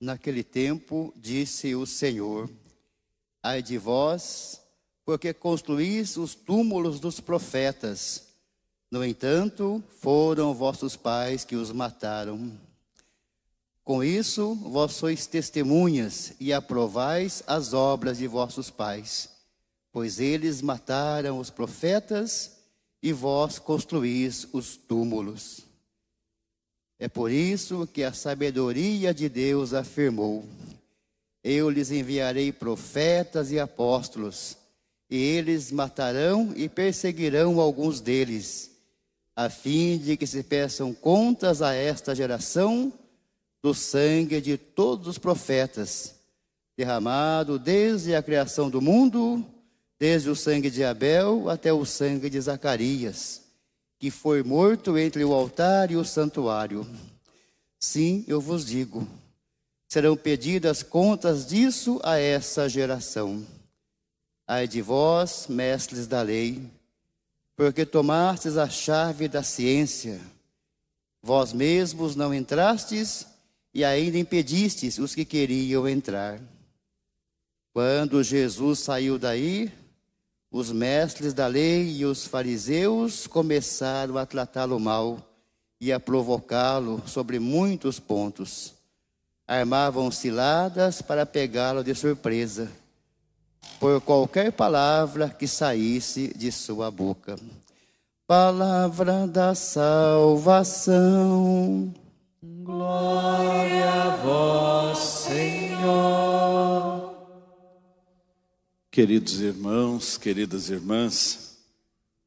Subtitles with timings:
[0.00, 2.48] Naquele tempo, disse o Senhor:
[3.42, 4.60] Ai de vós,
[5.04, 8.28] porque construís os túmulos dos profetas.
[8.90, 12.50] No entanto, foram vossos pais que os mataram.
[13.84, 19.28] Com isso, vós sois testemunhas e aprovais as obras de vossos pais,
[19.92, 22.52] pois eles mataram os profetas
[23.02, 25.69] e vós construís os túmulos.
[27.02, 30.44] É por isso que a sabedoria de Deus afirmou:
[31.42, 34.58] Eu lhes enviarei profetas e apóstolos,
[35.08, 38.70] e eles matarão e perseguirão alguns deles,
[39.34, 42.92] a fim de que se peçam contas a esta geração
[43.62, 46.16] do sangue de todos os profetas,
[46.76, 49.42] derramado desde a criação do mundo,
[49.98, 53.49] desde o sangue de Abel até o sangue de Zacarias
[54.00, 56.88] que foi morto entre o altar e o santuário.
[57.78, 59.06] Sim, eu vos digo,
[59.86, 63.46] serão pedidas contas disso a essa geração.
[64.46, 66.62] Ai de vós, mestres da lei,
[67.54, 70.18] porque tomastes a chave da ciência.
[71.22, 73.26] Vós mesmos não entrastes
[73.74, 76.40] e ainda impedistes os que queriam entrar.
[77.74, 79.70] Quando Jesus saiu daí,
[80.50, 85.18] os mestres da lei e os fariseus começaram a tratá-lo mal
[85.80, 88.74] e a provocá-lo sobre muitos pontos.
[89.46, 92.70] Armavam ciladas para pegá-lo de surpresa,
[93.78, 97.36] por qualquer palavra que saísse de sua boca.
[98.26, 100.92] Palavra da salvação.
[102.42, 104.69] Glória a vós,
[108.92, 111.58] Queridos irmãos, queridas irmãs,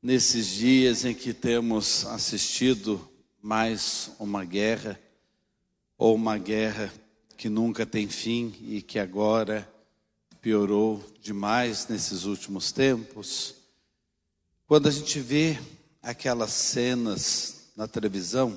[0.00, 3.10] nesses dias em que temos assistido
[3.42, 4.96] mais uma guerra,
[5.98, 6.94] ou uma guerra
[7.36, 9.68] que nunca tem fim e que agora
[10.40, 13.56] piorou demais nesses últimos tempos,
[14.64, 15.58] quando a gente vê
[16.00, 18.56] aquelas cenas na televisão,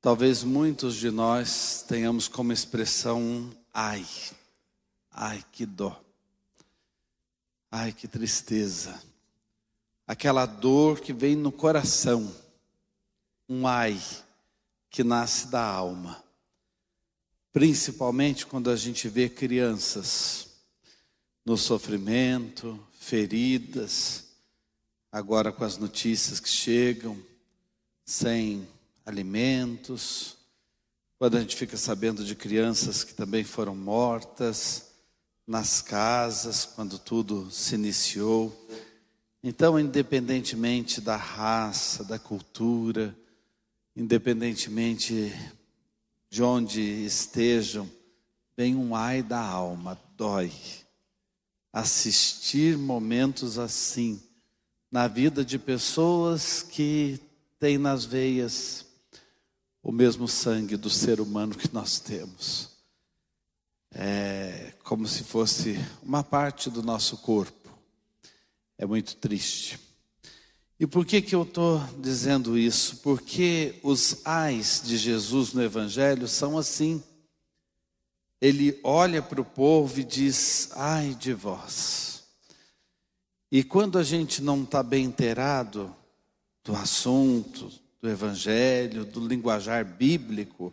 [0.00, 4.06] talvez muitos de nós tenhamos como expressão ai,
[5.10, 6.07] ai que dó.
[7.70, 9.02] Ai, que tristeza.
[10.06, 12.34] Aquela dor que vem no coração.
[13.48, 14.00] Um ai
[14.90, 16.22] que nasce da alma.
[17.52, 20.48] Principalmente quando a gente vê crianças
[21.44, 24.26] no sofrimento, feridas,
[25.10, 27.22] agora com as notícias que chegam,
[28.04, 28.66] sem
[29.04, 30.36] alimentos,
[31.18, 34.87] quando a gente fica sabendo de crianças que também foram mortas,
[35.48, 38.54] nas casas, quando tudo se iniciou.
[39.42, 43.16] Então, independentemente da raça, da cultura,
[43.96, 45.32] independentemente
[46.28, 47.90] de onde estejam,
[48.54, 50.52] vem um ai da alma, dói.
[51.72, 54.20] Assistir momentos assim
[54.90, 57.18] na vida de pessoas que
[57.58, 58.84] têm nas veias
[59.82, 62.77] o mesmo sangue do ser humano que nós temos
[64.00, 67.68] é como se fosse uma parte do nosso corpo.
[68.78, 69.76] É muito triste.
[70.78, 72.98] E por que, que eu estou dizendo isso?
[72.98, 77.02] Porque os ais de Jesus no Evangelho são assim.
[78.40, 82.22] Ele olha para o povo e diz: ai de vós.
[83.50, 85.92] E quando a gente não está bem inteirado
[86.62, 87.68] do assunto,
[88.00, 90.72] do Evangelho, do linguajar bíblico,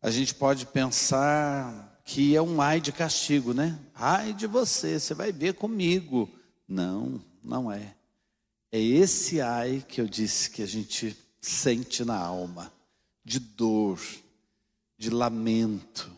[0.00, 3.76] a gente pode pensar que é um ai de castigo, né?
[3.92, 6.30] Ai de você, você vai ver comigo.
[6.66, 7.96] Não, não é.
[8.70, 12.72] É esse ai que eu disse que a gente sente na alma,
[13.24, 14.00] de dor,
[14.96, 16.08] de lamento.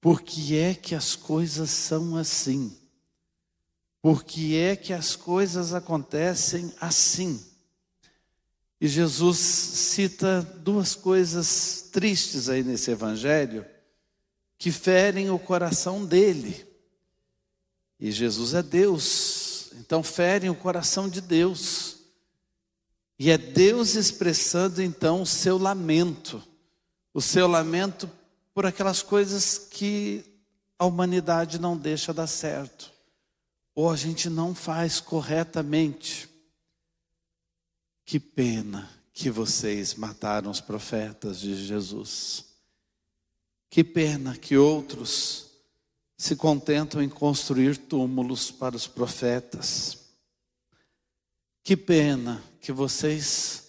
[0.00, 2.76] Por que é que as coisas são assim?
[4.02, 7.40] Por que é que as coisas acontecem assim?
[8.80, 13.64] E Jesus cita duas coisas tristes aí nesse evangelho
[14.58, 16.66] que ferem o coração dele.
[17.98, 21.98] E Jesus é Deus, então ferem o coração de Deus.
[23.18, 26.42] E é Deus expressando então o seu lamento,
[27.14, 28.10] o seu lamento
[28.52, 30.24] por aquelas coisas que
[30.78, 32.92] a humanidade não deixa dar certo,
[33.74, 36.28] ou a gente não faz corretamente.
[38.04, 42.47] Que pena que vocês mataram os profetas de Jesus.
[43.70, 45.48] Que pena que outros
[46.16, 49.98] se contentam em construir túmulos para os profetas.
[51.62, 53.68] Que pena que vocês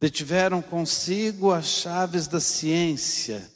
[0.00, 3.50] detiveram consigo as chaves da ciência.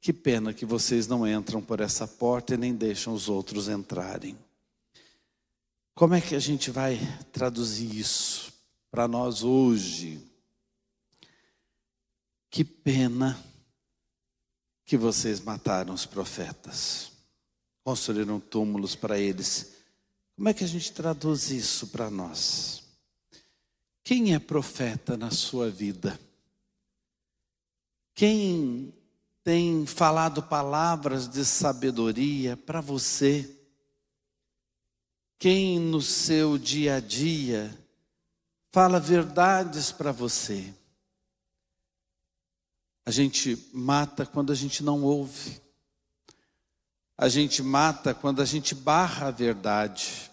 [0.00, 4.36] Que pena que vocês não entram por essa porta e nem deixam os outros entrarem.
[5.94, 6.98] Como é que a gente vai
[7.30, 8.52] traduzir isso
[8.90, 10.26] para nós hoje?
[12.50, 13.38] Que pena
[14.90, 17.12] que vocês mataram os profetas,
[17.84, 19.76] construíram túmulos para eles.
[20.34, 22.82] Como é que a gente traduz isso para nós?
[24.02, 26.18] Quem é profeta na sua vida?
[28.16, 28.92] Quem
[29.44, 33.48] tem falado palavras de sabedoria para você?
[35.38, 37.72] Quem no seu dia a dia
[38.72, 40.74] fala verdades para você?
[43.04, 45.60] A gente mata quando a gente não ouve.
[47.16, 50.30] A gente mata quando a gente barra a verdade.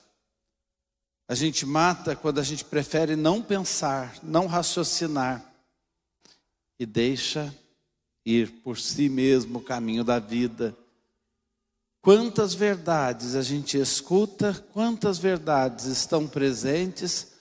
[1.27, 5.43] A gente mata quando a gente prefere não pensar, não raciocinar
[6.79, 7.53] e deixa
[8.25, 10.75] ir por si mesmo o caminho da vida.
[12.01, 17.36] Quantas verdades a gente escuta, quantas verdades estão presentes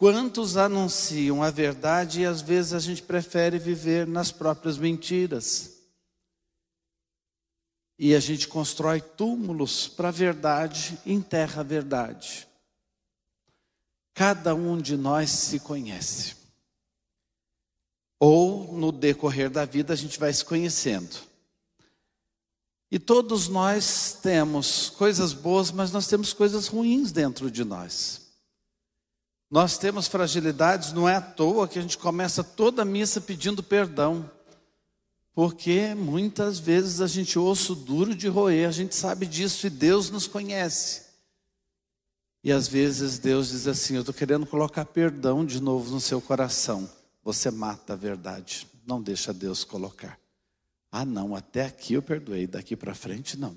[0.00, 5.78] Quantos anunciam a verdade e às vezes a gente prefere viver nas próprias mentiras?
[7.98, 12.48] E a gente constrói túmulos para a verdade, enterra a verdade.
[14.14, 16.34] Cada um de nós se conhece.
[18.18, 21.14] Ou no decorrer da vida a gente vai se conhecendo.
[22.90, 28.29] E todos nós temos coisas boas, mas nós temos coisas ruins dentro de nós.
[29.50, 33.62] Nós temos fragilidades, não é à toa que a gente começa toda a missa pedindo
[33.62, 34.30] perdão.
[35.34, 40.08] Porque muitas vezes a gente osso duro de roer, a gente sabe disso e Deus
[40.08, 41.02] nos conhece.
[42.44, 46.20] E às vezes Deus diz assim: Eu estou querendo colocar perdão de novo no seu
[46.20, 46.88] coração.
[47.22, 50.18] Você mata a verdade, não deixa Deus colocar.
[50.92, 53.56] Ah, não, até aqui eu perdoei, daqui para frente não.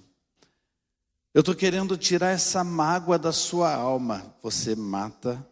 [1.33, 4.35] Eu estou querendo tirar essa mágoa da sua alma.
[4.43, 5.43] Você mata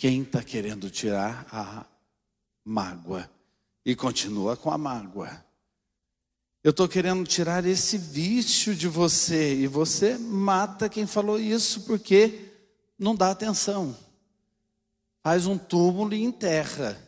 [0.00, 1.84] quem está querendo tirar a
[2.64, 3.30] mágoa
[3.84, 5.44] e continua com a mágoa.
[6.64, 12.50] Eu estou querendo tirar esse vício de você e você mata quem falou isso porque
[12.98, 13.94] não dá atenção.
[15.22, 16.98] Faz um túmulo e enterra.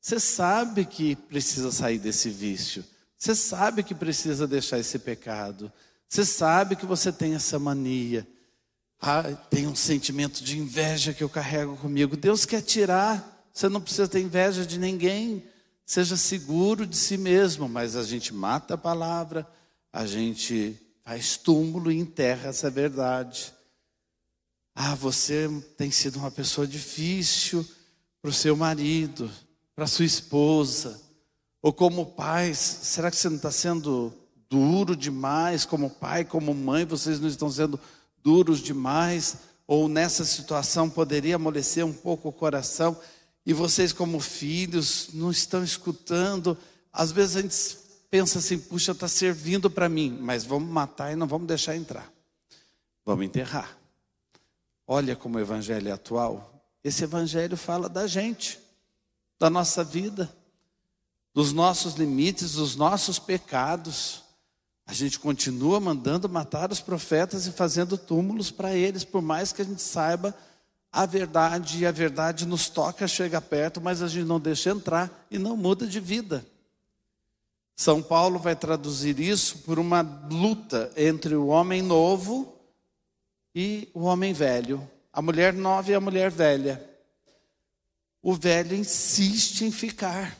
[0.00, 2.84] Você sabe que precisa sair desse vício.
[3.16, 5.72] Você sabe que precisa deixar esse pecado.
[6.08, 8.26] Você sabe que você tem essa mania.
[9.00, 12.16] Ah, tem um sentimento de inveja que eu carrego comigo.
[12.16, 13.48] Deus quer tirar.
[13.52, 15.44] Você não precisa ter inveja de ninguém.
[15.84, 17.68] Seja seguro de si mesmo.
[17.68, 19.46] Mas a gente mata a palavra,
[19.92, 23.52] a gente faz túmulo e enterra essa verdade.
[24.74, 27.64] Ah, você tem sido uma pessoa difícil
[28.20, 29.30] para o seu marido,
[29.76, 31.00] para sua esposa,
[31.64, 34.12] ou como pai, será que você não está sendo
[34.50, 36.84] duro demais como pai, como mãe?
[36.84, 37.80] Vocês não estão sendo
[38.24, 42.98] duros demais, ou nessa situação poderia amolecer um pouco o coração,
[43.46, 46.56] e vocês, como filhos, não estão escutando.
[46.90, 47.78] Às vezes a gente
[48.10, 52.10] pensa assim: puxa, está servindo para mim, mas vamos matar e não vamos deixar entrar,
[53.04, 53.76] vamos enterrar.
[54.86, 56.50] Olha como o evangelho é atual.
[56.82, 58.58] Esse evangelho fala da gente,
[59.38, 60.34] da nossa vida,
[61.34, 64.23] dos nossos limites, dos nossos pecados.
[64.86, 69.62] A gente continua mandando matar os profetas e fazendo túmulos para eles, por mais que
[69.62, 70.34] a gente saiba
[70.92, 75.26] a verdade, e a verdade nos toca, chega perto, mas a gente não deixa entrar
[75.30, 76.46] e não muda de vida.
[77.74, 82.56] São Paulo vai traduzir isso por uma luta entre o homem novo
[83.52, 86.88] e o homem velho, a mulher nova e a mulher velha.
[88.22, 90.38] O velho insiste em ficar,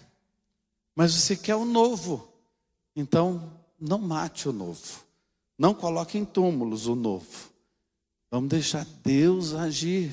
[0.95, 2.33] mas você quer o novo,
[2.95, 5.05] então não mate o novo.
[5.59, 7.50] Não coloque em túmulos o novo.
[8.31, 10.12] Vamos deixar Deus agir.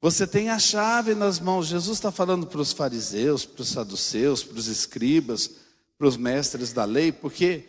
[0.00, 1.66] Você tem a chave nas mãos.
[1.66, 5.50] Jesus está falando para os fariseus, para os saduceus, para os escribas,
[5.98, 7.68] para os mestres da lei, porque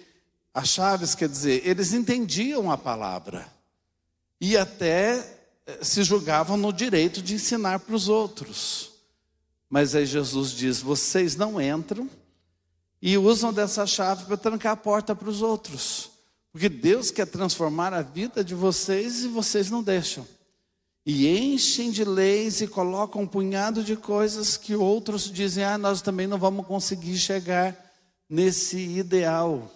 [0.54, 3.48] As chaves, quer dizer, eles entendiam a palavra
[4.40, 8.92] e até eh, se julgavam no direito de ensinar para os outros.
[9.70, 12.10] Mas aí Jesus diz: vocês não entram
[13.02, 16.12] e usam dessa chave para trancar a porta para os outros,
[16.52, 20.28] porque Deus quer transformar a vida de vocês e vocês não deixam.
[21.04, 26.02] E enchem de leis e colocam um punhado de coisas que outros dizem: ah, nós
[26.02, 27.76] também não vamos conseguir chegar
[28.30, 29.72] nesse ideal.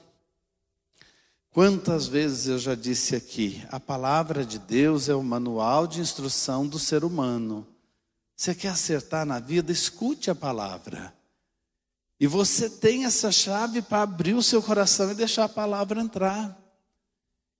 [1.49, 6.67] Quantas vezes eu já disse aqui, a palavra de Deus é o manual de instrução
[6.67, 7.65] do ser humano.
[8.35, 9.71] Você quer acertar na vida?
[9.71, 11.13] Escute a palavra.
[12.19, 16.57] E você tem essa chave para abrir o seu coração e deixar a palavra entrar.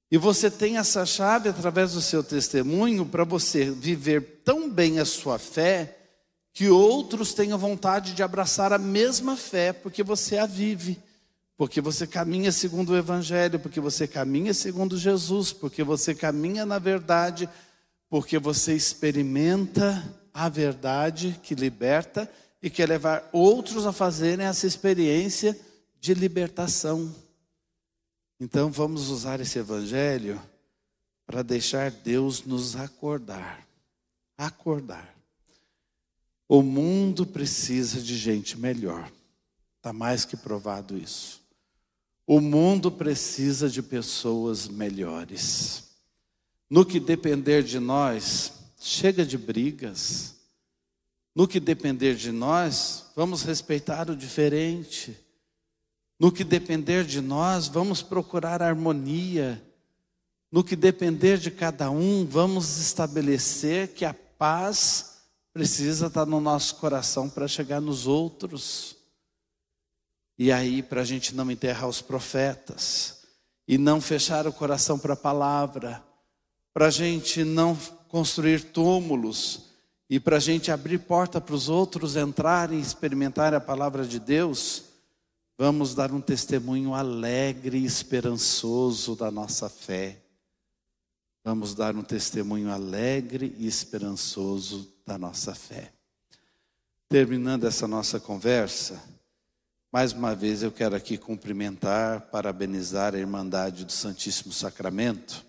[0.10, 5.06] E você tem essa chave através do seu testemunho para você viver tão bem a
[5.06, 5.98] sua fé
[6.54, 10.98] que outros tenham vontade de abraçar a mesma fé, porque você a vive,
[11.58, 16.80] porque você caminha segundo o Evangelho, porque você caminha segundo Jesus, porque você caminha na
[16.80, 17.50] verdade,
[18.10, 20.02] porque você experimenta
[20.34, 22.32] a verdade que liberta
[22.66, 25.56] e quer levar outros a fazerem essa experiência
[26.02, 27.14] de libertação.
[28.40, 30.42] Então vamos usar esse evangelho
[31.28, 33.64] para deixar Deus nos acordar.
[34.36, 35.16] Acordar.
[36.50, 39.12] O mundo precisa de gente melhor.
[39.78, 41.44] Está mais que provado isso.
[42.26, 45.84] O mundo precisa de pessoas melhores.
[46.68, 50.35] No que depender de nós, chega de brigas.
[51.36, 55.18] No que depender de nós, vamos respeitar o diferente.
[56.18, 59.62] No que depender de nós, vamos procurar harmonia.
[60.50, 65.24] No que depender de cada um, vamos estabelecer que a paz
[65.54, 68.96] precisa estar no nosso coração para chegar nos outros.
[70.40, 73.16] E aí, para a gente não enterrar os profetas,
[73.68, 76.04] e não fechar o coração para a palavra,
[76.74, 77.76] para a gente não
[78.08, 79.65] construir túmulos,
[80.10, 84.20] e para a gente abrir porta para os outros entrarem e experimentar a palavra de
[84.20, 84.84] Deus,
[85.58, 90.22] vamos dar um testemunho alegre e esperançoso da nossa fé.
[91.44, 95.92] Vamos dar um testemunho alegre e esperançoso da nossa fé.
[97.10, 99.02] Terminando essa nossa conversa,
[99.92, 105.46] mais uma vez eu quero aqui cumprimentar, parabenizar a Irmandade do Santíssimo Sacramento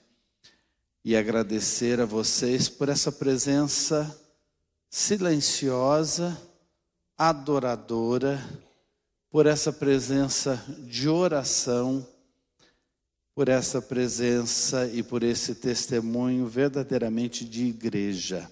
[1.04, 4.25] e agradecer a vocês por essa presença
[4.88, 6.40] silenciosa,
[7.16, 8.42] adoradora,
[9.30, 12.06] por essa presença de oração,
[13.34, 18.50] por essa presença e por esse testemunho verdadeiramente de igreja.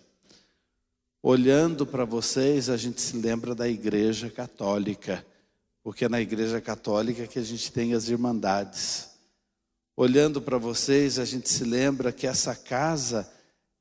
[1.22, 5.24] Olhando para vocês, a gente se lembra da Igreja Católica,
[5.82, 9.08] porque é na Igreja Católica que a gente tem as irmandades.
[9.96, 13.26] Olhando para vocês, a gente se lembra que essa casa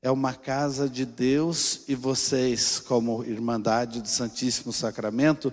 [0.04, 5.50] é uma casa de Deus e vocês, como Irmandade do Santíssimo Sacramento,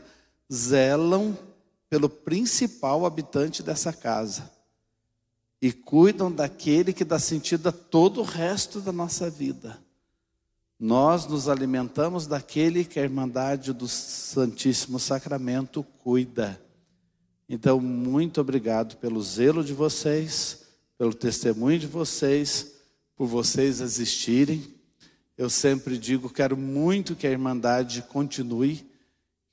[0.52, 1.38] zelam
[1.90, 4.52] pelo principal habitante dessa casa
[5.62, 9.80] e cuidam daquele que dá sentido a todo o resto da nossa vida.
[10.78, 16.62] Nós nos alimentamos daquele que a Irmandade do Santíssimo Sacramento cuida.
[17.48, 20.64] Então, muito obrigado pelo zelo de vocês,
[20.98, 22.81] pelo testemunho de vocês,
[23.22, 24.64] por vocês existirem.
[25.38, 28.84] Eu sempre digo, quero muito que a Irmandade continue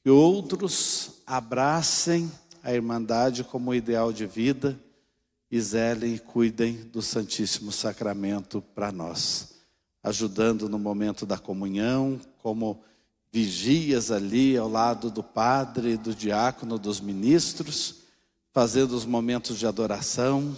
[0.03, 2.33] que outros abracem
[2.63, 4.81] a Irmandade como ideal de vida
[5.51, 9.57] e zelem e cuidem do Santíssimo Sacramento para nós,
[10.03, 12.81] ajudando no momento da comunhão, como
[13.31, 17.97] vigias ali ao lado do padre, do diácono, dos ministros,
[18.51, 20.57] fazendo os momentos de adoração,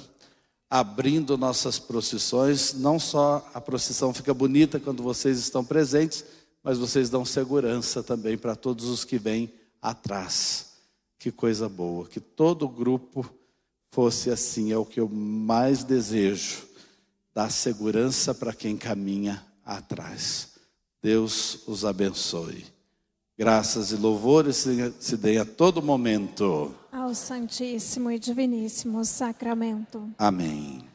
[0.71, 2.73] abrindo nossas procissões.
[2.73, 6.25] Não só a procissão fica bonita quando vocês estão presentes,
[6.63, 10.71] mas vocês dão segurança também para todos os que vêm atrás.
[11.19, 13.29] Que coisa boa, que todo grupo
[13.91, 16.63] fosse assim, é o que eu mais desejo,
[17.35, 20.51] dar segurança para quem caminha atrás.
[21.03, 22.65] Deus os abençoe.
[23.41, 24.67] Graças e louvores
[25.01, 26.75] se deem a todo momento.
[26.93, 30.11] Ao Santíssimo e Diviníssimo Sacramento.
[30.19, 30.90] Amém.